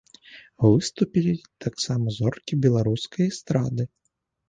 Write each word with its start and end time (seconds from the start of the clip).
Выступілі 0.65 1.35
таксама 1.67 2.17
зоркі 2.19 2.61
беларускай 2.67 3.31
эстрады. 3.33 3.83